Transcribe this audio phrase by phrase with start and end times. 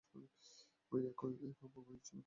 [0.91, 2.19] ঐ এক অভাবই সকল অনর্থের কারণ।